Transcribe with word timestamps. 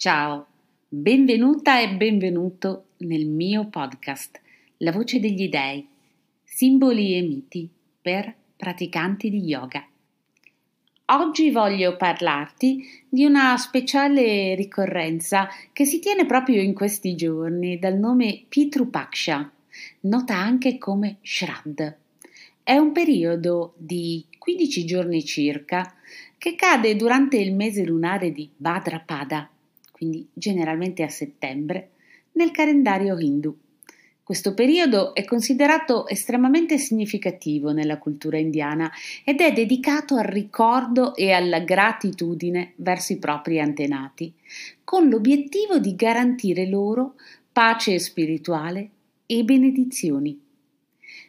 Ciao, 0.00 0.46
benvenuta 0.88 1.80
e 1.80 1.96
benvenuto 1.96 2.90
nel 2.98 3.26
mio 3.26 3.66
podcast 3.66 4.40
La 4.76 4.92
voce 4.92 5.18
degli 5.18 5.48
dei, 5.48 5.84
simboli 6.44 7.16
e 7.16 7.22
miti 7.22 7.68
per 8.00 8.32
praticanti 8.56 9.28
di 9.28 9.38
yoga. 9.38 9.84
Oggi 11.06 11.50
voglio 11.50 11.96
parlarti 11.96 12.84
di 13.08 13.24
una 13.24 13.56
speciale 13.56 14.54
ricorrenza 14.54 15.48
che 15.72 15.84
si 15.84 15.98
tiene 15.98 16.26
proprio 16.26 16.62
in 16.62 16.74
questi 16.74 17.16
giorni 17.16 17.80
dal 17.80 17.98
nome 17.98 18.44
Pitrupaksha, 18.48 19.50
nota 20.02 20.36
anche 20.36 20.78
come 20.78 21.16
Shrad. 21.22 21.96
È 22.62 22.76
un 22.76 22.92
periodo 22.92 23.74
di 23.76 24.24
15 24.38 24.84
giorni 24.84 25.24
circa 25.24 25.92
che 26.38 26.54
cade 26.54 26.94
durante 26.94 27.36
il 27.38 27.52
mese 27.52 27.82
lunare 27.82 28.30
di 28.30 28.48
Bhadrapada 28.56 29.50
quindi 29.98 30.28
generalmente 30.32 31.02
a 31.02 31.08
settembre, 31.08 31.90
nel 32.32 32.52
calendario 32.52 33.18
hindu. 33.18 33.54
Questo 34.22 34.54
periodo 34.54 35.14
è 35.14 35.24
considerato 35.24 36.06
estremamente 36.06 36.78
significativo 36.78 37.72
nella 37.72 37.98
cultura 37.98 38.38
indiana 38.38 38.90
ed 39.24 39.40
è 39.40 39.52
dedicato 39.52 40.14
al 40.14 40.24
ricordo 40.24 41.16
e 41.16 41.32
alla 41.32 41.60
gratitudine 41.60 42.74
verso 42.76 43.12
i 43.12 43.18
propri 43.18 43.58
antenati, 43.58 44.32
con 44.84 45.08
l'obiettivo 45.08 45.78
di 45.78 45.96
garantire 45.96 46.68
loro 46.68 47.14
pace 47.50 47.98
spirituale 47.98 48.90
e 49.26 49.42
benedizioni. 49.42 50.38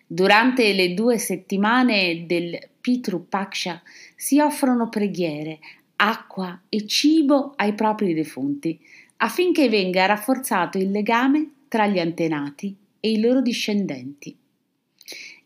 Durante 0.05 0.73
le 0.73 0.93
due 0.93 1.17
settimane 1.17 2.25
del 2.27 2.59
Pitru 2.81 3.27
Paksha 3.27 3.81
si 4.15 4.39
offrono 4.39 4.89
preghiere, 4.89 5.59
acqua 6.01 6.61
e 6.69 6.85
cibo 6.87 7.53
ai 7.57 7.73
propri 7.73 8.13
defunti, 8.13 8.79
affinché 9.17 9.67
venga 9.67 10.05
rafforzato 10.05 10.77
il 10.77 10.91
legame 10.91 11.51
tra 11.67 11.87
gli 11.87 11.99
antenati 11.99 12.75
e 12.99 13.11
i 13.11 13.19
loro 13.19 13.41
discendenti 13.41 14.35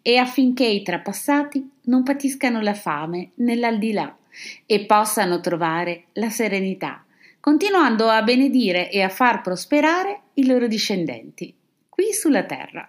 e 0.06 0.18
affinché 0.18 0.66
i 0.66 0.84
trapassati 0.84 1.68
non 1.84 2.04
patiscano 2.04 2.62
la 2.62 2.74
fame 2.74 3.32
nell'aldilà 3.36 4.16
e 4.66 4.86
possano 4.86 5.40
trovare 5.40 6.06
la 6.14 6.30
serenità, 6.30 7.04
continuando 7.40 8.10
a 8.10 8.22
benedire 8.22 8.92
e 8.92 9.02
a 9.02 9.10
far 9.10 9.42
prosperare 9.42 10.22
i 10.36 10.46
loro 10.46 10.68
discendenti 10.68 11.54
qui 11.88 12.12
sulla 12.12 12.44
terra. 12.44 12.88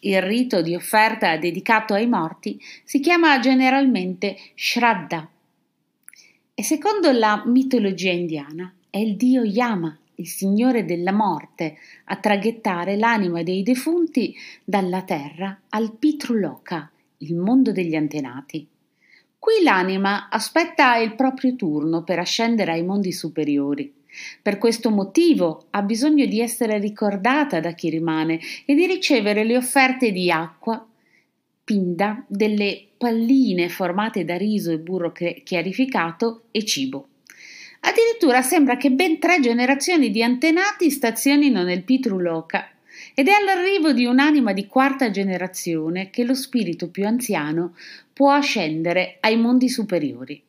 Il 0.00 0.22
rito 0.22 0.62
di 0.62 0.74
offerta 0.74 1.36
dedicato 1.36 1.94
ai 1.94 2.06
morti 2.06 2.60
si 2.84 3.00
chiama 3.00 3.38
generalmente 3.40 4.36
Shraddha 4.54 5.28
e 6.60 6.62
secondo 6.62 7.10
la 7.10 7.42
mitologia 7.46 8.12
indiana 8.12 8.70
è 8.90 8.98
il 8.98 9.16
dio 9.16 9.42
Yama, 9.42 9.96
il 10.16 10.28
signore 10.28 10.84
della 10.84 11.10
morte, 11.10 11.78
a 12.04 12.16
traghettare 12.16 12.98
l'anima 12.98 13.42
dei 13.42 13.62
defunti 13.62 14.36
dalla 14.62 15.00
terra 15.00 15.58
al 15.70 15.96
Pitruloka, 15.98 16.90
il 17.16 17.34
mondo 17.34 17.72
degli 17.72 17.94
antenati. 17.94 18.68
Qui 19.38 19.62
l'anima 19.62 20.28
aspetta 20.28 20.98
il 20.98 21.14
proprio 21.14 21.56
turno 21.56 22.04
per 22.04 22.18
ascendere 22.18 22.72
ai 22.72 22.84
mondi 22.84 23.10
superiori. 23.10 23.90
Per 24.42 24.58
questo 24.58 24.90
motivo 24.90 25.68
ha 25.70 25.80
bisogno 25.80 26.26
di 26.26 26.42
essere 26.42 26.78
ricordata 26.78 27.58
da 27.58 27.72
chi 27.72 27.88
rimane 27.88 28.38
e 28.66 28.74
di 28.74 28.84
ricevere 28.84 29.44
le 29.44 29.56
offerte 29.56 30.12
di 30.12 30.30
acqua, 30.30 30.86
pinda, 31.70 32.24
delle 32.26 32.84
palline 32.96 33.68
formate 33.68 34.24
da 34.24 34.36
riso 34.36 34.72
e 34.72 34.78
burro 34.78 35.12
chiarificato 35.12 36.46
e 36.50 36.64
cibo. 36.64 37.06
Addirittura 37.82 38.42
sembra 38.42 38.76
che 38.76 38.90
ben 38.90 39.20
tre 39.20 39.38
generazioni 39.38 40.10
di 40.10 40.20
antenati 40.20 40.90
stazionino 40.90 41.62
nel 41.62 41.84
Pitruloka 41.84 42.68
ed 43.14 43.28
è 43.28 43.30
all'arrivo 43.30 43.92
di 43.92 44.04
un'anima 44.04 44.52
di 44.52 44.66
quarta 44.66 45.12
generazione 45.12 46.10
che 46.10 46.24
lo 46.24 46.34
spirito 46.34 46.90
più 46.90 47.06
anziano 47.06 47.76
può 48.12 48.32
ascendere 48.32 49.18
ai 49.20 49.36
mondi 49.36 49.68
superiori. 49.68 50.42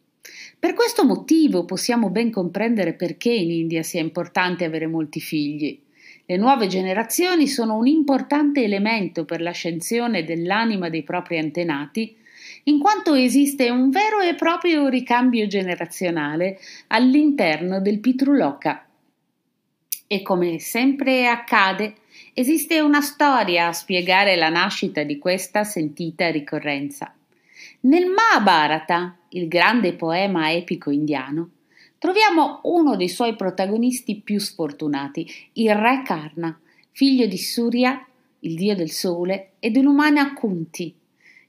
Per 0.57 0.74
questo 0.74 1.06
motivo 1.06 1.66
possiamo 1.66 2.09
ben 2.09 2.31
comprendere 2.31 2.94
perché 2.94 3.29
in 3.29 3.51
India 3.51 3.84
sia 3.84 4.01
importante 4.01 4.66
avere 4.66 4.88
molti 4.88 5.19
figli. 5.19 5.79
Le 6.25 6.37
nuove 6.37 6.67
generazioni 6.67 7.47
sono 7.47 7.75
un 7.75 7.87
importante 7.87 8.63
elemento 8.63 9.25
per 9.25 9.41
l'ascensione 9.41 10.23
dell'anima 10.23 10.89
dei 10.89 11.03
propri 11.03 11.37
antenati, 11.37 12.15
in 12.65 12.79
quanto 12.79 13.13
esiste 13.13 13.69
un 13.69 13.89
vero 13.89 14.19
e 14.19 14.35
proprio 14.35 14.87
ricambio 14.87 15.47
generazionale 15.47 16.59
all'interno 16.87 17.81
del 17.81 17.99
Pitruloka. 17.99 18.85
E 20.07 20.21
come 20.21 20.59
sempre 20.59 21.27
accade, 21.27 21.95
esiste 22.33 22.79
una 22.79 23.01
storia 23.01 23.67
a 23.67 23.73
spiegare 23.73 24.35
la 24.35 24.49
nascita 24.49 25.03
di 25.03 25.17
questa 25.17 25.63
sentita 25.63 26.29
ricorrenza. 26.29 27.13
Nel 27.81 28.07
Mahabharata, 28.07 29.17
il 29.29 29.47
grande 29.47 29.93
poema 29.93 30.51
epico 30.51 30.91
indiano, 30.91 31.49
troviamo 32.01 32.62
uno 32.63 32.95
dei 32.95 33.09
suoi 33.09 33.35
protagonisti 33.35 34.22
più 34.22 34.39
sfortunati, 34.39 35.29
il 35.53 35.75
re 35.75 36.01
Karna, 36.03 36.59
figlio 36.89 37.28
di 37.28 37.38
Surya, 37.38 38.03
il 38.39 38.56
dio 38.56 38.73
del 38.73 38.89
sole, 38.89 39.51
e 39.59 39.69
dell'umana 39.69 40.34
Kunti, 40.34 40.95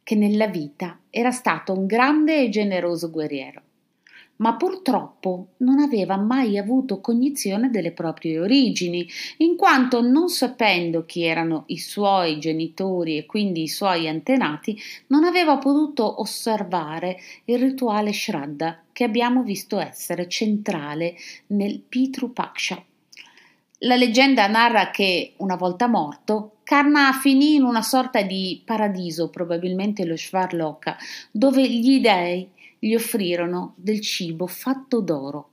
che 0.02 0.14
nella 0.14 0.48
vita 0.48 0.98
era 1.08 1.30
stato 1.30 1.72
un 1.72 1.86
grande 1.86 2.42
e 2.42 2.50
generoso 2.50 3.10
guerriero 3.10 3.62
ma 4.42 4.56
purtroppo 4.56 5.50
non 5.58 5.78
aveva 5.78 6.16
mai 6.16 6.58
avuto 6.58 7.00
cognizione 7.00 7.70
delle 7.70 7.92
proprie 7.92 8.41
origini, 8.41 9.08
in 9.38 9.54
quanto 9.56 10.03
non 10.03 10.28
sapendo 10.28 11.06
chi 11.06 11.22
erano 11.22 11.62
i 11.69 11.78
suoi 11.78 12.41
genitori 12.41 13.16
e 13.16 13.25
quindi 13.25 13.62
i 13.62 13.69
suoi 13.69 14.08
antenati, 14.08 14.76
non 15.06 15.22
aveva 15.22 15.58
potuto 15.58 16.20
osservare 16.20 17.20
il 17.44 17.60
rituale 17.60 18.12
Shraddha 18.12 18.82
che 18.91 19.04
abbiamo 19.04 19.44
visto 19.44 19.78
essere 19.78 20.28
centrale 20.28 21.14
nel 21.48 21.78
Pitru 21.78 22.32
Paksha. 22.32 22.82
La 23.84 23.97
leggenda 23.97 24.47
narra 24.48 24.91
che, 24.91 25.34
una 25.38 25.56
volta 25.56 25.86
morto, 25.86 26.56
Karna 26.62 27.12
finì 27.12 27.56
in 27.56 27.64
una 27.64 27.82
sorta 27.82 28.22
di 28.22 28.62
paradiso, 28.64 29.28
probabilmente 29.28 30.04
lo 30.04 30.16
Shvarloka, 30.16 30.97
dove 31.31 31.69
gli 31.69 32.00
dei 32.00 32.48
gli 32.84 32.97
offrirono 32.97 33.75
del 33.76 34.00
cibo 34.00 34.48
fatto 34.48 35.00
d'oro, 35.00 35.50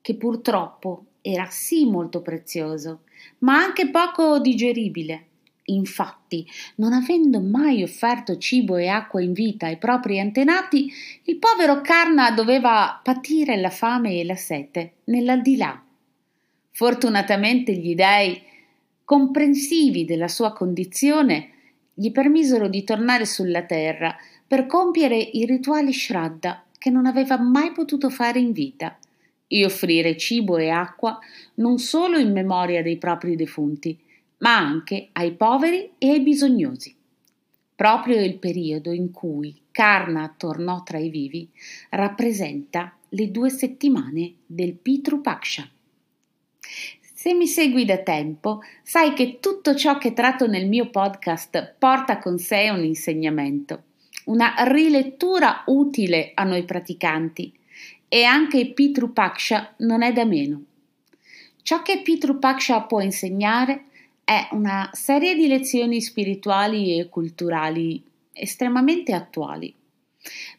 che 0.00 0.16
purtroppo 0.16 1.04
era 1.20 1.46
sì 1.48 1.86
molto 1.86 2.20
prezioso, 2.20 3.02
ma 3.38 3.62
anche 3.62 3.90
poco 3.90 4.40
digeribile. 4.40 5.26
Infatti, 5.66 6.44
non 6.76 6.92
avendo 6.92 7.40
mai 7.40 7.84
offerto 7.84 8.38
cibo 8.38 8.74
e 8.74 8.88
acqua 8.88 9.22
in 9.22 9.32
vita 9.32 9.66
ai 9.66 9.76
propri 9.76 10.18
antenati, 10.18 10.92
il 11.26 11.36
povero 11.36 11.80
Karna 11.80 12.32
doveva 12.32 13.00
patire 13.00 13.56
la 13.56 13.70
fame 13.70 14.18
e 14.18 14.24
la 14.24 14.34
sete 14.34 14.94
nell'aldilà. 15.04 15.80
Fortunatamente 16.72 17.72
gli 17.72 17.94
dei, 17.94 18.42
comprensivi 19.04 20.04
della 20.04 20.26
sua 20.26 20.52
condizione, 20.52 21.50
gli 21.94 22.10
permisero 22.10 22.66
di 22.66 22.82
tornare 22.82 23.26
sulla 23.26 23.62
terra 23.62 24.16
per 24.54 24.66
compiere 24.66 25.16
i 25.16 25.46
rituali 25.46 25.92
Shraddha 25.92 26.66
che 26.78 26.88
non 26.88 27.06
aveva 27.06 27.40
mai 27.40 27.72
potuto 27.72 28.08
fare 28.08 28.38
in 28.38 28.52
vita 28.52 28.96
e 29.48 29.64
offrire 29.64 30.16
cibo 30.16 30.58
e 30.58 30.68
acqua 30.68 31.18
non 31.54 31.78
solo 31.78 32.18
in 32.18 32.30
memoria 32.30 32.80
dei 32.80 32.96
propri 32.96 33.34
defunti, 33.34 33.98
ma 34.38 34.56
anche 34.56 35.08
ai 35.10 35.32
poveri 35.32 35.94
e 35.98 36.10
ai 36.10 36.20
bisognosi. 36.20 36.94
Proprio 37.74 38.22
il 38.22 38.38
periodo 38.38 38.92
in 38.92 39.10
cui 39.10 39.60
Karna 39.72 40.32
tornò 40.38 40.84
tra 40.84 40.98
i 40.98 41.08
vivi 41.08 41.50
rappresenta 41.90 42.96
le 43.08 43.32
due 43.32 43.50
settimane 43.50 44.34
del 44.46 44.74
Pitru 44.74 45.20
Paksha. 45.20 45.68
Se 47.02 47.34
mi 47.34 47.48
segui 47.48 47.84
da 47.84 47.98
tempo, 47.98 48.60
sai 48.84 49.14
che 49.14 49.40
tutto 49.40 49.74
ciò 49.74 49.98
che 49.98 50.12
tratto 50.12 50.46
nel 50.46 50.68
mio 50.68 50.90
podcast 50.90 51.74
porta 51.76 52.18
con 52.18 52.38
sé 52.38 52.70
un 52.70 52.84
insegnamento 52.84 53.86
una 54.26 54.54
rilettura 54.66 55.62
utile 55.66 56.32
a 56.34 56.44
noi 56.44 56.64
praticanti 56.64 57.52
e 58.08 58.24
anche 58.24 58.72
Pitru 58.72 59.12
Paksha 59.12 59.74
non 59.78 60.02
è 60.02 60.12
da 60.12 60.24
meno. 60.24 60.62
Ciò 61.62 61.82
che 61.82 62.02
Pitru 62.02 62.38
Paksha 62.38 62.82
può 62.82 63.00
insegnare 63.00 63.84
è 64.24 64.48
una 64.52 64.88
serie 64.92 65.34
di 65.34 65.46
lezioni 65.46 66.00
spirituali 66.00 66.98
e 66.98 67.08
culturali 67.08 68.02
estremamente 68.32 69.12
attuali. 69.12 69.74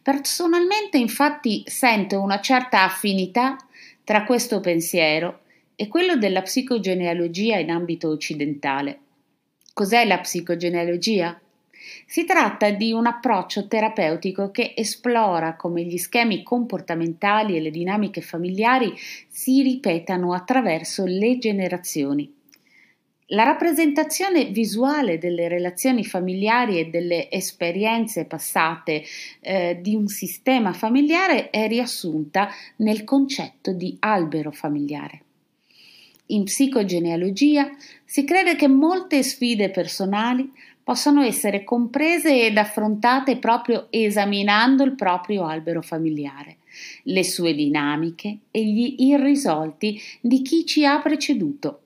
Personalmente 0.02 0.98
infatti 0.98 1.64
sento 1.66 2.22
una 2.22 2.40
certa 2.40 2.84
affinità 2.84 3.58
tra 4.04 4.24
questo 4.24 4.60
pensiero 4.60 5.42
e 5.76 5.88
quello 5.88 6.16
della 6.16 6.42
psicogenealogia 6.42 7.58
in 7.58 7.72
ambito 7.72 8.10
occidentale. 8.10 9.00
Cos'è 9.74 10.06
la 10.06 10.20
psicogenealogia? 10.20 11.40
Si 12.06 12.26
tratta 12.26 12.70
di 12.72 12.92
un 12.92 13.06
approccio 13.06 13.68
terapeutico 13.68 14.52
che 14.52 14.74
esplora 14.76 15.56
come 15.56 15.84
gli 15.84 15.98
schemi 15.98 16.44
comportamentali 16.44 17.56
e 17.56 17.62
le 17.62 17.72
dinamiche 17.72 18.22
familiari 18.22 18.94
si 19.28 19.62
ripetano 19.62 20.34
attraverso 20.34 21.06
le 21.06 21.38
generazioni. 21.38 22.34
La 23.30 23.44
rappresentazione 23.44 24.46
visuale 24.46 25.18
delle 25.18 25.48
relazioni 25.48 26.06
familiari 26.06 26.80
e 26.80 26.90
delle 26.90 27.32
esperienze 27.32 28.26
passate 28.26 29.04
eh, 29.40 29.80
di 29.82 29.96
un 29.96 30.08
sistema 30.08 30.74
familiare 30.74 31.50
è 31.50 31.68
riassunta 31.68 32.50
nel 32.78 33.04
concetto 33.04 33.74
di 33.74 33.98
albero 34.00 34.52
familiare. 34.52 35.22
In 36.28 36.44
psicogenealogia 36.44 37.70
si 38.04 38.24
crede 38.24 38.56
che 38.56 38.68
molte 38.68 39.24
sfide 39.24 39.72
personali 39.72 40.52
possano 40.86 41.24
essere 41.24 41.66
comprese 41.66 42.46
ed 42.46 42.58
affrontate 42.58 43.38
proprio 43.38 43.88
esaminando 43.90 44.84
il 44.84 44.96
proprio 44.96 45.46
albero 45.46 45.82
familiare, 45.82 46.60
le 47.04 47.24
sue 47.26 47.54
dinamiche 47.54 48.38
e 48.52 48.64
gli 48.64 48.96
irrisolti 49.00 50.00
di 50.22 50.42
chi 50.42 50.66
ci 50.66 50.86
ha 50.86 51.00
preceduto 51.00 51.80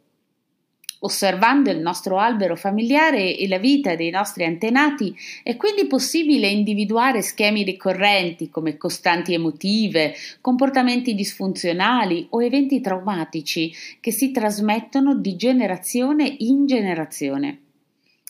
Osservando 1.02 1.72
il 1.72 1.80
nostro 1.80 2.18
albero 2.18 2.58
familiare 2.58 3.38
e 3.38 3.48
la 3.48 3.58
vita 3.58 3.96
dei 3.96 4.10
nostri 4.10 4.44
antenati 4.44 5.16
è 5.44 5.56
quindi 5.56 5.88
possibile 5.88 6.48
individuare 6.48 7.22
schemi 7.22 7.64
ricorrenti 7.64 8.50
come 8.50 8.76
costanti 8.76 9.34
emotive, 9.34 10.14
comportamenti 10.42 11.16
disfunzionali 11.16 12.28
o 12.32 12.44
eventi 12.44 12.82
traumatici 12.82 13.74
che 14.02 14.12
si 14.12 14.32
trasmettono 14.32 15.16
di 15.16 15.38
generazione 15.38 16.36
in 16.40 16.66
generazione. 16.66 17.69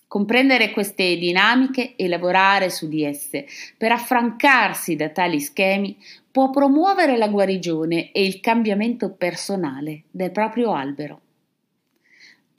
Comprendere 0.09 0.71
queste 0.71 1.17
dinamiche 1.17 1.93
e 1.95 2.07
lavorare 2.07 2.71
su 2.71 2.89
di 2.89 3.05
esse 3.05 3.45
per 3.77 3.91
affrancarsi 3.91 4.95
da 4.95 5.09
tali 5.09 5.39
schemi 5.39 5.95
può 6.31 6.49
promuovere 6.49 7.15
la 7.15 7.27
guarigione 7.27 8.11
e 8.11 8.25
il 8.25 8.39
cambiamento 8.39 9.11
personale 9.11 10.05
del 10.09 10.31
proprio 10.31 10.73
albero. 10.73 11.21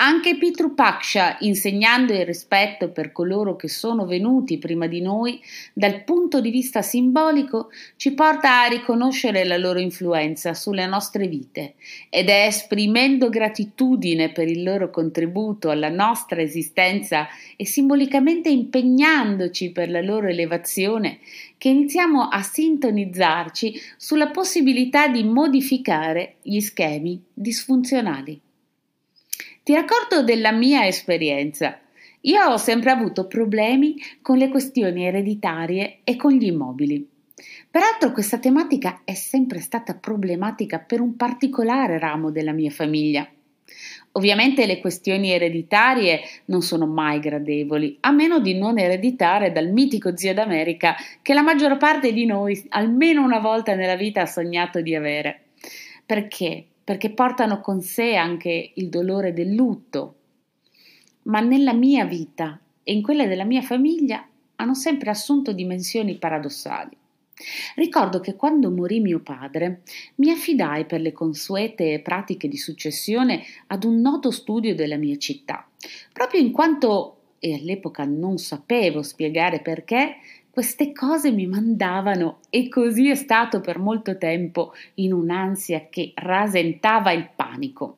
Anche 0.02 0.38
Pitrupaksha, 0.38 1.37
insegnando 1.41 2.14
il 2.14 2.25
rispetto 2.25 2.91
per 2.91 3.12
coloro 3.12 3.55
che 3.55 3.69
sono 3.69 4.06
venuti 4.06 4.56
prima 4.56 4.87
di 4.87 5.02
noi, 5.02 5.38
dal 5.75 6.05
punto 6.05 6.41
di 6.41 6.49
vista 6.49 6.81
simbolico, 6.81 7.69
ci 7.97 8.14
porta 8.14 8.62
a 8.62 8.69
riconoscere 8.69 9.44
la 9.44 9.58
loro 9.58 9.79
influenza 9.79 10.55
sulle 10.55 10.87
nostre 10.87 11.29
vite 11.29 11.75
ed 12.08 12.31
è 12.31 12.47
esprimendo 12.47 13.29
gratitudine 13.29 14.32
per 14.32 14.49
il 14.49 14.62
loro 14.62 14.88
contributo 14.88 15.69
alla 15.69 15.91
nostra 15.91 16.41
esistenza 16.41 17.29
e 17.55 17.67
simbolicamente 17.67 18.49
impegnandoci 18.49 19.70
per 19.70 19.91
la 19.91 20.00
loro 20.00 20.29
elevazione 20.29 21.19
che 21.58 21.69
iniziamo 21.69 22.23
a 22.23 22.41
sintonizzarci 22.41 23.79
sulla 23.99 24.31
possibilità 24.31 25.08
di 25.08 25.25
modificare 25.25 26.37
gli 26.41 26.61
schemi 26.61 27.23
disfunzionali. 27.35 28.41
Ti 29.62 29.75
racconto 29.75 30.23
della 30.23 30.53
mia 30.53 30.87
esperienza. 30.87 31.79
Io 32.23 32.43
ho 32.45 32.57
sempre 32.57 32.91
avuto 32.91 33.27
problemi 33.27 33.95
con 34.23 34.39
le 34.39 34.49
questioni 34.49 35.05
ereditarie 35.05 35.99
e 36.03 36.17
con 36.17 36.33
gli 36.33 36.47
immobili. 36.47 37.07
Peraltro 37.71 38.12
questa 38.12 38.39
tematica 38.39 39.03
è 39.05 39.12
sempre 39.12 39.61
stata 39.61 39.95
problematica 39.95 40.79
per 40.79 41.03
un 41.03 41.15
particolare 41.15 41.99
ramo 41.99 42.31
della 42.31 42.53
mia 42.53 42.71
famiglia. 42.71 43.29
Ovviamente 44.12 44.65
le 44.65 44.81
questioni 44.81 45.31
ereditarie 45.31 46.21
non 46.47 46.62
sono 46.62 46.87
mai 46.87 47.21
gradevoli, 47.21 47.99
a 48.01 48.11
meno 48.12 48.41
di 48.41 48.59
non 48.59 48.79
ereditare 48.79 49.53
dal 49.53 49.71
mitico 49.71 50.17
zio 50.17 50.33
d'America 50.33 50.97
che 51.21 51.35
la 51.35 51.43
maggior 51.43 51.77
parte 51.77 52.12
di 52.12 52.25
noi 52.25 52.65
almeno 52.71 53.23
una 53.23 53.39
volta 53.39 53.75
nella 53.75 53.95
vita 53.95 54.23
ha 54.23 54.27
sognato 54.27 54.81
di 54.81 54.95
avere. 54.95 55.43
Perché? 56.05 56.65
Perché 56.82 57.11
portano 57.11 57.61
con 57.61 57.81
sé 57.81 58.15
anche 58.15 58.73
il 58.75 58.88
dolore 58.88 59.32
del 59.32 59.55
lutto. 59.55 60.15
Ma 61.23 61.41
nella 61.41 61.73
mia 61.73 62.05
vita 62.05 62.59
e 62.82 62.93
in 62.93 63.03
quella 63.03 63.27
della 63.27 63.44
mia 63.44 63.62
famiglia 63.62 64.27
hanno 64.56 64.75
sempre 64.75 65.11
assunto 65.11 65.53
dimensioni 65.53 66.17
paradossali. 66.17 66.97
Ricordo 67.77 68.21
che 68.21 68.37
quando 68.37 68.71
morì 68.71 69.00
mio 69.00 69.21
padre 69.21 69.82
mi 70.17 70.31
affidai 70.31 70.85
per 70.85 71.00
le 71.00 71.12
consuete 71.12 72.00
pratiche 72.00 72.49
di 72.49 72.59
successione 72.59 73.43
ad 73.69 73.85
un 73.85 74.00
noto 74.00 74.31
studio 74.31 74.75
della 74.75 74.97
mia 74.97 75.17
città, 75.17 75.67
proprio 76.12 76.41
in 76.41 76.53
quanto, 76.53 77.17
e 77.38 77.55
all'epoca 77.55 78.05
non 78.05 78.37
sapevo 78.37 79.03
spiegare 79.03 79.61
perché, 79.61 80.17
queste 80.50 80.93
cose 80.93 81.31
mi 81.31 81.47
mandavano 81.47 82.41
e 82.50 82.69
così 82.69 83.08
è 83.08 83.14
stato 83.14 83.61
per 83.61 83.79
molto 83.79 84.19
tempo 84.19 84.75
in 84.94 85.12
un'ansia 85.12 85.87
che 85.88 86.12
rasentava 86.14 87.12
il 87.12 87.31
panico. 87.35 87.97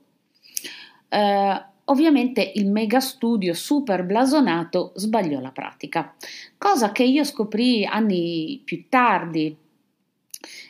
Uh, 1.09 1.61
ovviamente 1.87 2.53
il 2.55 2.71
mega 2.71 3.01
studio 3.01 3.55
super 3.55 4.05
blasonato 4.05 4.93
sbagliò 4.95 5.41
la 5.41 5.51
pratica, 5.51 6.15
cosa 6.59 6.93
che 6.93 7.05
io 7.05 7.25
scoprì 7.25 7.85
anni 7.85 8.61
più 8.65 8.87
tardi 8.89 9.57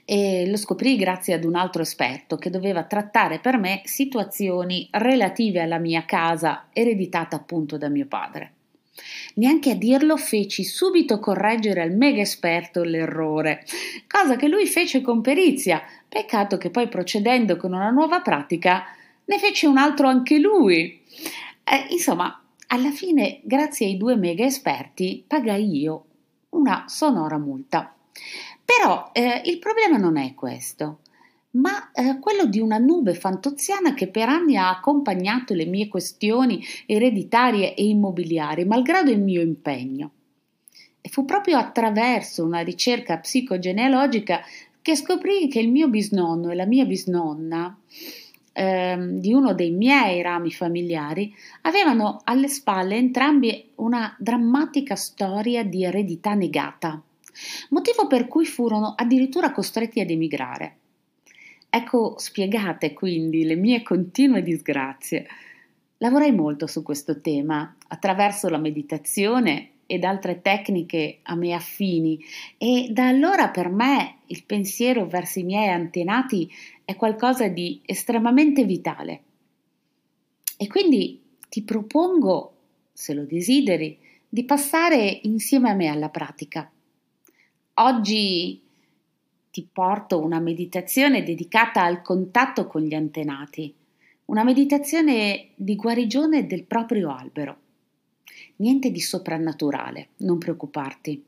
e 0.04 0.48
lo 0.48 0.56
scoprì 0.56 0.96
grazie 0.96 1.34
ad 1.34 1.44
un 1.44 1.54
altro 1.54 1.82
esperto 1.82 2.36
che 2.36 2.50
doveva 2.50 2.84
trattare 2.84 3.38
per 3.38 3.58
me 3.58 3.82
situazioni 3.84 4.88
relative 4.90 5.60
alla 5.60 5.78
mia 5.78 6.04
casa 6.04 6.68
ereditata 6.72 7.36
appunto 7.36 7.78
da 7.78 7.88
mio 7.88 8.06
padre. 8.06 8.52
Neanche 9.34 9.70
a 9.70 9.74
dirlo 9.74 10.16
feci 10.16 10.64
subito 10.64 11.18
correggere 11.18 11.80
al 11.80 11.92
mega 11.92 12.20
esperto 12.20 12.82
l'errore, 12.82 13.64
cosa 14.06 14.36
che 14.36 14.48
lui 14.48 14.66
fece 14.66 15.00
con 15.00 15.22
perizia, 15.22 15.82
peccato 16.08 16.58
che 16.58 16.70
poi 16.70 16.88
procedendo 16.88 17.56
con 17.56 17.72
una 17.72 17.90
nuova 17.90 18.20
pratica 18.20 18.84
ne 19.24 19.38
fece 19.38 19.66
un 19.66 19.78
altro 19.78 20.08
anche 20.08 20.38
lui. 20.38 21.00
Eh, 21.64 21.86
insomma, 21.90 22.42
alla 22.68 22.90
fine, 22.90 23.40
grazie 23.42 23.86
ai 23.86 23.96
due 23.96 24.16
mega 24.16 24.44
esperti, 24.44 25.24
pagai 25.26 25.80
io 25.80 26.04
una 26.50 26.84
sonora 26.86 27.38
multa. 27.38 27.94
Però 28.64 29.10
eh, 29.12 29.42
il 29.44 29.58
problema 29.58 29.96
non 29.96 30.16
è 30.16 30.34
questo 30.34 31.00
ma 31.52 31.90
eh, 31.92 32.18
quello 32.18 32.46
di 32.46 32.60
una 32.60 32.78
nube 32.78 33.14
fantoziana 33.14 33.94
che 33.94 34.08
per 34.08 34.28
anni 34.28 34.56
ha 34.56 34.70
accompagnato 34.70 35.54
le 35.54 35.66
mie 35.66 35.88
questioni 35.88 36.62
ereditarie 36.86 37.74
e 37.74 37.84
immobiliari, 37.84 38.64
malgrado 38.64 39.10
il 39.10 39.20
mio 39.20 39.40
impegno. 39.40 40.10
E 41.00 41.08
fu 41.08 41.24
proprio 41.24 41.58
attraverso 41.58 42.44
una 42.44 42.60
ricerca 42.60 43.18
psicogenealogica 43.18 44.40
che 44.80 44.96
scoprì 44.96 45.48
che 45.48 45.60
il 45.60 45.70
mio 45.70 45.88
bisnonno 45.88 46.50
e 46.50 46.54
la 46.54 46.66
mia 46.66 46.84
bisnonna 46.84 47.76
ehm, 48.52 49.18
di 49.18 49.32
uno 49.32 49.54
dei 49.54 49.70
miei 49.70 50.22
rami 50.22 50.50
familiari 50.50 51.34
avevano 51.62 52.20
alle 52.24 52.48
spalle 52.48 52.96
entrambi 52.96 53.70
una 53.76 54.14
drammatica 54.18 54.96
storia 54.96 55.64
di 55.64 55.84
eredità 55.84 56.34
negata, 56.34 57.00
motivo 57.70 58.06
per 58.06 58.28
cui 58.28 58.46
furono 58.46 58.94
addirittura 58.96 59.52
costretti 59.52 60.00
ad 60.00 60.10
emigrare. 60.10 60.76
Ecco 61.74 62.18
spiegate 62.18 62.92
quindi 62.92 63.44
le 63.44 63.54
mie 63.54 63.82
continue 63.82 64.42
disgrazie. 64.42 65.26
Lavorai 65.96 66.30
molto 66.30 66.66
su 66.66 66.82
questo 66.82 67.22
tema 67.22 67.74
attraverso 67.88 68.50
la 68.50 68.58
meditazione 68.58 69.70
ed 69.86 70.04
altre 70.04 70.42
tecniche 70.42 71.20
a 71.22 71.34
me 71.34 71.54
affini 71.54 72.22
e 72.58 72.88
da 72.90 73.08
allora 73.08 73.48
per 73.48 73.70
me 73.70 74.16
il 74.26 74.44
pensiero 74.44 75.06
verso 75.06 75.38
i 75.38 75.44
miei 75.44 75.70
antenati 75.70 76.46
è 76.84 76.94
qualcosa 76.94 77.48
di 77.48 77.80
estremamente 77.86 78.66
vitale. 78.66 79.22
E 80.58 80.66
quindi 80.66 81.22
ti 81.48 81.62
propongo, 81.62 82.52
se 82.92 83.14
lo 83.14 83.24
desideri, 83.24 83.98
di 84.28 84.44
passare 84.44 85.20
insieme 85.22 85.70
a 85.70 85.74
me 85.74 85.86
alla 85.86 86.10
pratica. 86.10 86.70
Oggi 87.76 88.61
ti 89.52 89.68
porto 89.70 90.18
una 90.18 90.40
meditazione 90.40 91.22
dedicata 91.22 91.84
al 91.84 92.00
contatto 92.00 92.66
con 92.66 92.80
gli 92.80 92.94
antenati, 92.94 93.72
una 94.24 94.44
meditazione 94.44 95.48
di 95.56 95.76
guarigione 95.76 96.46
del 96.46 96.64
proprio 96.64 97.14
albero. 97.14 97.58
Niente 98.56 98.90
di 98.90 99.00
soprannaturale, 99.00 100.08
non 100.18 100.38
preoccuparti. 100.38 101.22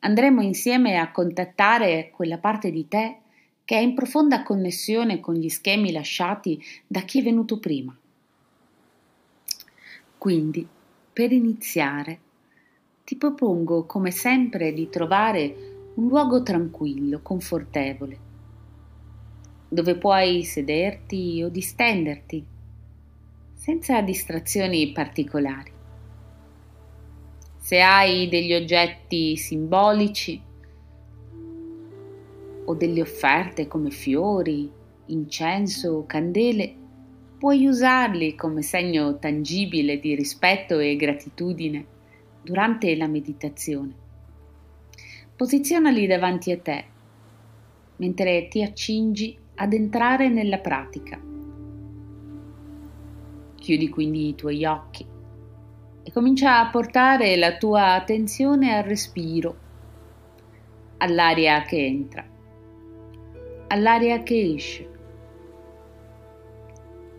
Andremo 0.00 0.42
insieme 0.42 0.98
a 0.98 1.10
contattare 1.10 2.10
quella 2.10 2.36
parte 2.36 2.70
di 2.70 2.86
te 2.86 3.16
che 3.64 3.76
è 3.76 3.80
in 3.80 3.94
profonda 3.94 4.42
connessione 4.42 5.20
con 5.20 5.32
gli 5.32 5.48
schemi 5.48 5.90
lasciati 5.90 6.62
da 6.86 7.00
chi 7.00 7.20
è 7.20 7.22
venuto 7.22 7.58
prima. 7.58 7.96
Quindi, 10.18 10.68
per 11.10 11.32
iniziare, 11.32 12.20
ti 13.04 13.16
propongo 13.16 13.86
come 13.86 14.10
sempre 14.10 14.74
di 14.74 14.90
trovare 14.90 15.73
un 15.94 16.08
luogo 16.08 16.42
tranquillo, 16.42 17.20
confortevole, 17.22 18.18
dove 19.68 19.96
puoi 19.96 20.42
sederti 20.42 21.40
o 21.44 21.48
distenderti 21.48 22.44
senza 23.54 24.00
distrazioni 24.00 24.90
particolari. 24.90 25.70
Se 27.58 27.80
hai 27.80 28.28
degli 28.28 28.52
oggetti 28.52 29.36
simbolici 29.36 30.40
o 32.64 32.74
delle 32.74 33.00
offerte 33.00 33.68
come 33.68 33.90
fiori, 33.90 34.70
incenso 35.06 35.92
o 35.92 36.06
candele, 36.06 36.74
puoi 37.38 37.66
usarli 37.66 38.34
come 38.34 38.62
segno 38.62 39.18
tangibile 39.18 40.00
di 40.00 40.14
rispetto 40.14 40.78
e 40.78 40.96
gratitudine 40.96 41.86
durante 42.42 42.96
la 42.96 43.06
meditazione. 43.06 44.03
Posizionali 45.36 46.06
davanti 46.06 46.52
a 46.52 46.58
te 46.60 46.84
mentre 47.96 48.46
ti 48.46 48.62
accingi 48.62 49.36
ad 49.56 49.72
entrare 49.72 50.28
nella 50.28 50.58
pratica. 50.58 51.20
Chiudi 53.56 53.88
quindi 53.88 54.28
i 54.28 54.34
tuoi 54.36 54.64
occhi 54.64 55.04
e 56.04 56.12
comincia 56.12 56.60
a 56.60 56.70
portare 56.70 57.34
la 57.36 57.56
tua 57.56 57.94
attenzione 57.94 58.76
al 58.76 58.84
respiro, 58.84 59.56
all'aria 60.98 61.62
che 61.62 61.84
entra, 61.84 62.24
all'aria 63.66 64.22
che 64.22 64.54
esce. 64.54 64.88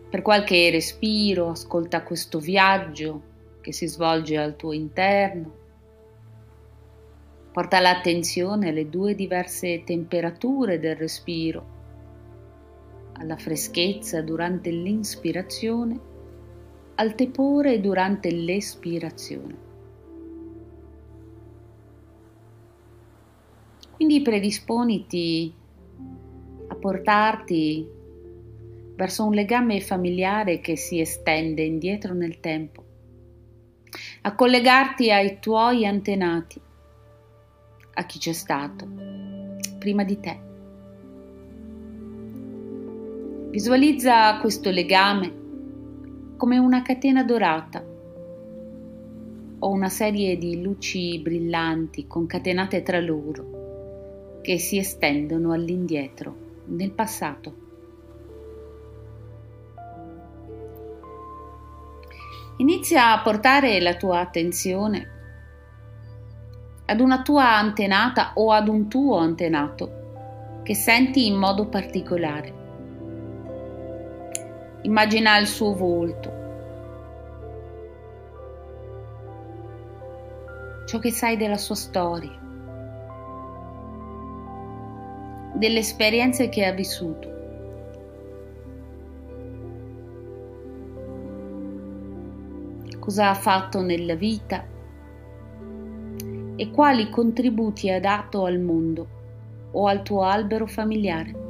Per 0.08 0.22
qualche 0.22 0.70
respiro 0.70 1.50
ascolta 1.50 2.02
questo 2.02 2.38
viaggio 2.38 3.22
che 3.60 3.72
si 3.72 3.86
svolge 3.86 4.38
al 4.38 4.56
tuo 4.56 4.72
interno. 4.72 5.64
Porta 7.56 7.80
l'attenzione 7.80 8.68
alle 8.68 8.90
due 8.90 9.14
diverse 9.14 9.82
temperature 9.82 10.78
del 10.78 10.94
respiro, 10.94 11.66
alla 13.14 13.38
freschezza 13.38 14.20
durante 14.20 14.68
l'inspirazione 14.68 15.98
al 16.96 17.14
tepore 17.14 17.80
durante 17.80 18.30
l'espirazione. 18.30 19.56
Quindi 23.94 24.20
predisponiti 24.20 25.50
a 26.68 26.74
portarti 26.74 27.88
verso 28.96 29.24
un 29.24 29.32
legame 29.32 29.80
familiare 29.80 30.60
che 30.60 30.76
si 30.76 31.00
estende 31.00 31.62
indietro 31.62 32.12
nel 32.12 32.38
tempo, 32.38 32.84
a 34.20 34.34
collegarti 34.34 35.10
ai 35.10 35.38
tuoi 35.40 35.86
antenati, 35.86 36.64
a 37.98 38.04
chi 38.04 38.18
c'è 38.18 38.32
stato 38.32 38.86
prima 39.78 40.04
di 40.04 40.20
te. 40.20 40.38
Visualizza 43.50 44.38
questo 44.38 44.70
legame 44.70 45.32
come 46.36 46.58
una 46.58 46.82
catena 46.82 47.24
dorata 47.24 47.82
o 49.58 49.70
una 49.70 49.88
serie 49.88 50.36
di 50.36 50.60
luci 50.60 51.18
brillanti 51.20 52.06
concatenate 52.06 52.82
tra 52.82 53.00
loro 53.00 54.40
che 54.42 54.58
si 54.58 54.76
estendono 54.76 55.52
all'indietro, 55.52 56.36
nel 56.66 56.92
passato. 56.92 57.64
Inizia 62.58 63.12
a 63.12 63.22
portare 63.22 63.80
la 63.80 63.96
tua 63.96 64.20
attenzione 64.20 65.15
ad 66.86 67.00
una 67.00 67.22
tua 67.22 67.56
antenata 67.56 68.30
o 68.34 68.52
ad 68.52 68.68
un 68.68 68.88
tuo 68.88 69.16
antenato 69.18 70.60
che 70.62 70.74
senti 70.74 71.26
in 71.26 71.34
modo 71.34 71.66
particolare. 71.66 72.54
Immagina 74.82 75.36
il 75.38 75.46
suo 75.46 75.74
volto. 75.74 76.44
Ciò 80.86 81.00
che 81.00 81.10
sai 81.10 81.36
della 81.36 81.56
sua 81.56 81.74
storia, 81.74 82.38
delle 85.54 85.80
esperienze 85.80 86.48
che 86.48 86.64
ha 86.64 86.72
vissuto. 86.72 87.34
Cosa 93.00 93.30
ha 93.30 93.34
fatto 93.34 93.82
nella 93.82 94.14
vita 94.14 94.74
e 96.56 96.70
quali 96.70 97.10
contributi 97.10 97.90
ha 97.90 98.00
dato 98.00 98.44
al 98.44 98.58
mondo 98.58 99.06
o 99.72 99.86
al 99.86 100.02
tuo 100.02 100.22
albero 100.22 100.66
familiare. 100.66 101.44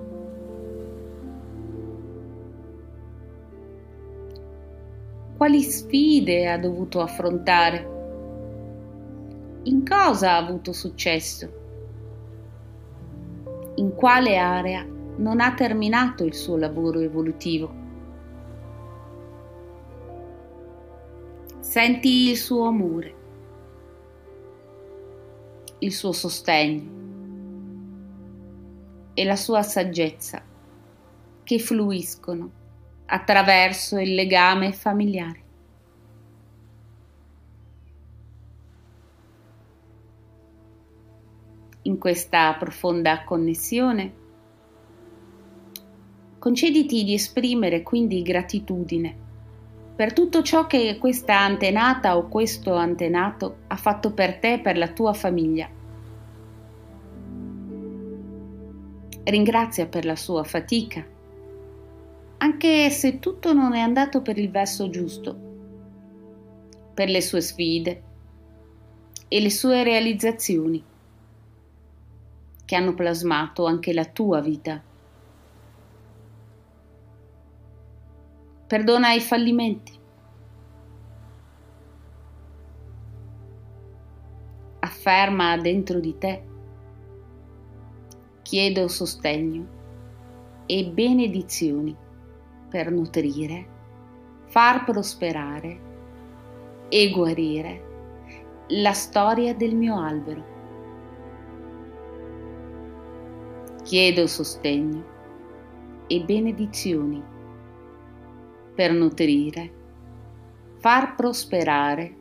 Quali 5.37 5.63
sfide 5.63 6.49
ha 6.49 6.59
dovuto 6.59 7.01
affrontare? 7.01 7.95
In 9.65 9.87
cosa 9.87 10.33
ha 10.33 10.37
avuto 10.39 10.73
successo? 10.73 11.65
In 13.77 13.95
quale 13.95 14.39
area 14.39 14.85
non 15.19 15.41
ha 15.41 15.55
terminato 15.55 16.25
il 16.25 16.35
suo 16.35 16.57
lavoro 16.57 17.01
evolutivo? 17.01 17.85
Senti 21.59 22.31
il 22.31 22.37
suo 22.37 22.65
amore, 22.67 23.15
il 25.87 25.93
suo 25.93 26.11
sostegno 26.11 26.95
e 29.14 29.25
la 29.25 29.37
sua 29.37 29.62
saggezza 29.62 30.43
che 31.45 31.59
fluiscono 31.61 32.50
attraverso 33.07 33.99
il 33.99 34.14
legame 34.14 34.73
familiare. 34.73 35.45
In 41.83 41.99
questa 41.99 42.52
profonda 42.59 43.23
connessione, 43.23 44.12
concediti 46.40 47.05
di 47.05 47.14
esprimere 47.14 47.83
quindi 47.83 48.23
gratitudine 48.23 49.25
per 49.97 50.12
tutto 50.12 50.43
ciò 50.43 50.66
che 50.66 50.99
questa 51.00 51.38
antenata 51.38 52.19
o 52.19 52.28
questo 52.28 52.75
antenato 52.75 53.61
ha 53.69 53.76
fatto 53.76 54.12
per 54.12 54.37
te 54.37 54.52
e 54.52 54.59
per 54.59 54.76
la 54.76 54.88
tua 54.88 55.14
famiglia. 55.14 55.75
Ringrazia 59.26 59.87
per 59.87 60.04
la 60.04 60.16
sua 60.16 60.45
fatica 60.45 61.14
anche 62.38 62.90
se 62.90 63.18
tutto 63.18 63.52
non 63.52 63.75
è 63.75 63.80
andato 63.80 64.21
per 64.21 64.38
il 64.38 64.50
verso 64.50 64.90
giusto, 64.90 65.35
per 66.92 67.09
le 67.09 67.23
sue 67.23 67.40
sfide 67.40 68.02
e 69.28 69.40
le 69.40 69.50
sue 69.50 69.83
realizzazioni, 69.83 70.85
che 72.64 72.76
hanno 72.76 72.95
plasmato 72.95 73.64
anche 73.64 73.92
la 73.92 74.04
tua 74.04 74.40
vita. 74.40 74.83
Perdona 78.66 79.12
i 79.12 79.21
fallimenti. 79.21 79.99
Afferma 84.80 85.56
dentro 85.56 86.00
di 86.00 86.18
te. 86.18 86.54
Chiedo 88.47 88.87
sostegno 88.87 89.67
e 90.67 90.85
benedizioni 90.85 91.93
per 92.71 92.93
nutrire, 92.93 93.67
far 94.45 94.85
prosperare 94.85 95.81
e 96.88 97.11
guarire 97.11 98.65
la 98.69 98.93
storia 98.93 99.53
del 99.53 99.75
mio 99.75 100.00
albero. 100.00 100.45
Chiedo 103.83 104.29
sostegno 104.29 105.05
e 106.07 106.21
benedizioni 106.21 107.21
per 108.76 108.93
nutrire, 108.93 109.73
far 110.76 111.17
prosperare 111.17 112.15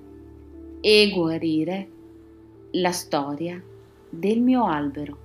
e 0.81 1.11
guarire 1.13 1.89
la 2.71 2.91
storia 2.91 3.63
del 4.09 4.41
mio 4.41 4.65
albero. 4.65 5.24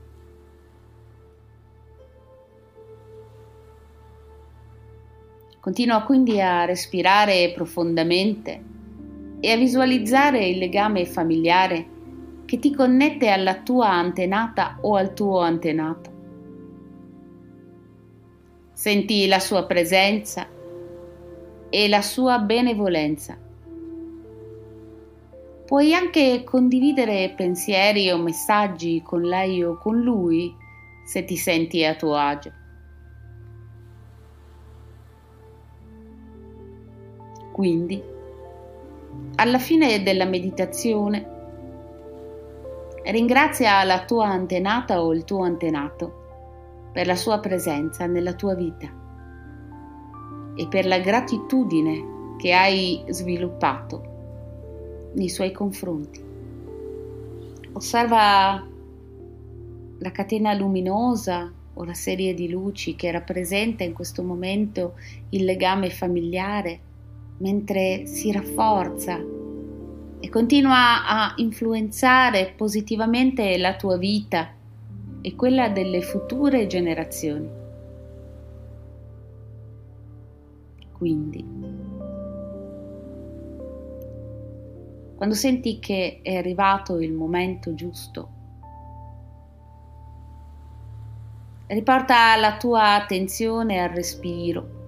Continua 5.61 6.02
quindi 6.05 6.40
a 6.40 6.64
respirare 6.64 7.52
profondamente 7.55 8.64
e 9.40 9.52
a 9.52 9.57
visualizzare 9.57 10.47
il 10.47 10.57
legame 10.57 11.05
familiare 11.05 11.87
che 12.47 12.59
ti 12.59 12.75
connette 12.75 13.29
alla 13.29 13.61
tua 13.61 13.90
antenata 13.90 14.79
o 14.81 14.97
al 14.97 15.12
tuo 15.12 15.40
antenato. 15.40 16.11
Senti 18.73 19.26
la 19.26 19.38
sua 19.38 19.67
presenza 19.67 20.49
e 21.69 21.88
la 21.88 22.00
sua 22.00 22.38
benevolenza. 22.38 23.37
Puoi 25.67 25.95
anche 25.95 26.43
condividere 26.43 27.35
pensieri 27.37 28.11
o 28.11 28.17
messaggi 28.17 29.02
con 29.02 29.21
lei 29.21 29.62
o 29.62 29.76
con 29.76 30.00
lui 30.00 30.52
se 31.05 31.25
ti 31.26 31.37
senti 31.37 31.85
a 31.85 31.95
tuo 31.95 32.17
agio. 32.17 32.60
Quindi, 37.61 38.02
alla 39.35 39.59
fine 39.59 40.02
della 40.02 40.25
meditazione, 40.25 41.38
Ringrazia 43.02 43.85
la 43.85 44.05
tua 44.05 44.29
antenata 44.29 45.02
o 45.02 45.12
il 45.12 45.25
tuo 45.25 45.43
antenato 45.43 46.88
per 46.93 47.07
la 47.07 47.17
sua 47.17 47.38
presenza 47.38 48.07
nella 48.07 48.35
tua 48.35 48.55
vita 48.55 48.88
e 50.55 50.69
per 50.69 50.87
la 50.87 51.00
gratitudine 51.00 52.37
che 52.38 52.55
hai 52.55 53.05
sviluppato 53.09 55.11
nei 55.14 55.29
suoi 55.29 55.52
confronti. 55.52 56.23
Osserva 57.73 58.67
la 59.99 60.12
catena 60.12 60.55
luminosa 60.55 61.52
o 61.75 61.85
la 61.85 61.95
serie 61.95 62.33
di 62.33 62.49
luci 62.49 62.97
che 62.97 63.11
rappresenta 63.11 63.83
in 63.83 63.93
questo 63.93 64.23
momento 64.23 64.95
il 65.31 65.45
legame 65.45 65.90
familiare, 65.90 66.88
mentre 67.40 68.06
si 68.06 68.32
rafforza 68.32 69.18
e 70.20 70.28
continua 70.28 71.06
a 71.06 71.35
influenzare 71.37 72.54
positivamente 72.56 73.59
la 73.59 73.76
tua 73.76 73.99
vita 73.99 74.54
e 75.20 75.35
quella 75.35 75.68
delle 75.68 76.00
future 76.00 76.66
generazioni. 76.66 77.49
Quindi, 80.92 81.44
quando 85.16 85.35
senti 85.35 85.78
che 85.78 86.20
è 86.23 86.37
arrivato 86.37 86.99
il 86.99 87.12
momento 87.12 87.75
giusto 87.75 88.38
Riporta 91.73 92.35
la 92.35 92.56
tua 92.56 92.94
attenzione 92.94 93.78
al 93.78 93.90
respiro, 93.90 94.79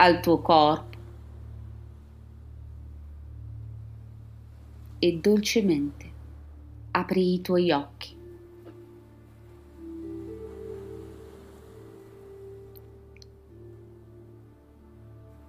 al 0.00 0.20
tuo 0.20 0.40
corpo 0.40 0.96
e 5.00 5.18
dolcemente 5.20 6.10
apri 6.92 7.34
i 7.34 7.40
tuoi 7.40 7.72
occhi. 7.72 8.16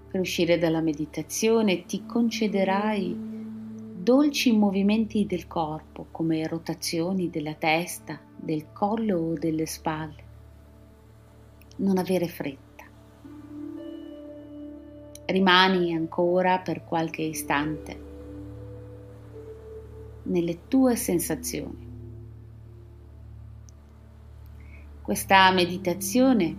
Per 0.10 0.20
uscire 0.20 0.58
dalla 0.58 0.82
meditazione 0.82 1.86
ti 1.86 2.08
concederai 2.08 3.16
dolci 4.02 4.52
movimenti 4.52 5.28
del 5.28 5.46
corpo 5.46 6.08
come 6.10 6.48
rotazioni 6.48 7.30
della 7.30 7.54
testa, 7.54 8.20
del 8.36 8.72
collo 8.74 9.20
o 9.20 9.34
delle 9.34 9.68
spalle. 9.68 10.24
Non 11.76 12.00
avere 12.00 12.28
fretta. 12.28 12.69
Rimani 15.30 15.94
ancora 15.94 16.58
per 16.58 16.84
qualche 16.86 17.22
istante 17.22 18.08
nelle 20.24 20.68
tue 20.68 20.96
sensazioni. 20.96 21.88
Questa 25.04 25.52
meditazione 25.52 26.56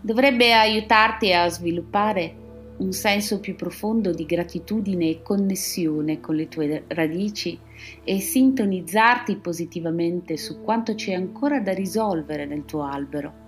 dovrebbe 0.00 0.52
aiutarti 0.52 1.32
a 1.32 1.48
sviluppare 1.48 2.44
un 2.78 2.92
senso 2.92 3.40
più 3.40 3.56
profondo 3.56 4.12
di 4.12 4.24
gratitudine 4.24 5.08
e 5.08 5.22
connessione 5.22 6.20
con 6.20 6.36
le 6.36 6.46
tue 6.46 6.84
radici 6.88 7.58
e 8.04 8.20
sintonizzarti 8.20 9.36
positivamente 9.36 10.36
su 10.36 10.62
quanto 10.62 10.94
c'è 10.94 11.14
ancora 11.14 11.58
da 11.58 11.72
risolvere 11.72 12.44
nel 12.44 12.64
tuo 12.64 12.82
albero. 12.82 13.44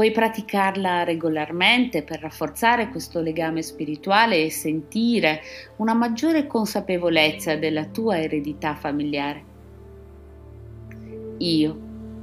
Puoi 0.00 0.12
praticarla 0.12 1.04
regolarmente 1.04 2.02
per 2.02 2.20
rafforzare 2.20 2.88
questo 2.88 3.20
legame 3.20 3.60
spirituale 3.60 4.42
e 4.42 4.48
sentire 4.48 5.42
una 5.76 5.92
maggiore 5.92 6.46
consapevolezza 6.46 7.56
della 7.56 7.84
tua 7.84 8.18
eredità 8.18 8.74
familiare. 8.74 9.44
Io, 11.36 11.78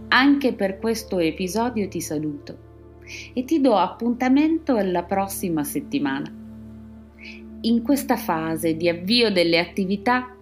anche 0.07 0.53
per 0.53 0.79
questo 0.79 1.19
episodio, 1.19 1.87
ti 1.87 2.01
saluto 2.01 2.57
e 3.35 3.43
ti 3.45 3.61
do 3.61 3.75
appuntamento 3.75 4.75
alla 4.75 5.03
prossima 5.03 5.63
settimana. 5.63 6.33
In 7.61 7.83
questa 7.83 8.15
fase 8.15 8.75
di 8.75 8.89
avvio 8.89 9.31
delle 9.31 9.59
attività 9.59 10.35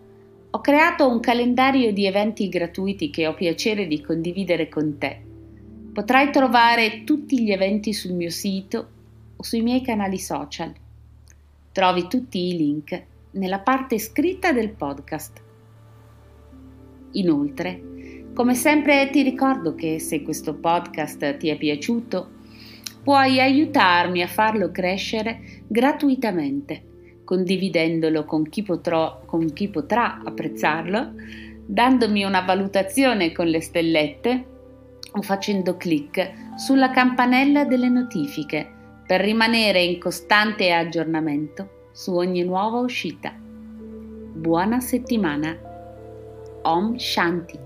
ho 0.52 0.62
creato 0.62 1.10
un 1.10 1.20
calendario 1.20 1.92
di 1.92 2.06
eventi 2.06 2.48
gratuiti 2.48 3.10
che 3.10 3.28
ho 3.28 3.34
piacere 3.34 3.88
di 3.88 4.00
condividere 4.00 4.70
con 4.70 4.98
te. 4.98 5.25
Potrai 5.96 6.30
trovare 6.30 7.06
tutti 7.06 7.42
gli 7.42 7.54
eventi 7.54 7.94
sul 7.94 8.12
mio 8.12 8.30
sito 8.30 8.88
o 9.38 9.42
sui 9.42 9.62
miei 9.62 9.82
canali 9.82 10.20
social. 10.20 10.74
Trovi 11.72 12.08
tutti 12.10 12.50
i 12.50 12.58
link 12.58 13.02
nella 13.32 13.60
parte 13.60 13.98
scritta 13.98 14.52
del 14.52 14.72
podcast. 14.72 15.42
Inoltre, 17.14 17.82
come 18.34 18.56
sempre 18.56 19.10
ti 19.10 19.22
ricordo 19.22 19.74
che 19.74 20.00
se 20.00 20.22
questo 20.22 20.56
podcast 20.56 21.38
ti 21.38 21.48
è 21.48 21.56
piaciuto, 21.56 22.30
puoi 23.02 23.40
aiutarmi 23.40 24.22
a 24.22 24.28
farlo 24.28 24.72
crescere 24.72 25.64
gratuitamente, 25.66 27.22
condividendolo 27.24 28.26
con 28.26 28.50
chi, 28.50 28.64
potrò, 28.64 29.22
con 29.26 29.54
chi 29.54 29.70
potrà 29.70 30.22
apprezzarlo, 30.22 31.14
dandomi 31.66 32.26
una 32.26 32.42
valutazione 32.42 33.32
con 33.32 33.48
le 33.48 33.62
stellette 33.62 34.54
o 35.18 35.22
facendo 35.22 35.78
clic 35.78 36.58
sulla 36.58 36.92
campanella 36.92 37.64
delle 37.64 37.90
notifiche 37.90 38.72
per 39.08 39.22
rimanere 39.22 39.82
in 39.82 40.00
costante 40.00 40.72
aggiornamento 40.72 41.90
su 41.92 42.14
ogni 42.14 42.44
nuova 42.44 42.80
uscita. 42.80 43.34
Buona 43.38 44.80
settimana. 44.80 45.58
Om 46.64 46.98
Shanti. 46.98 47.65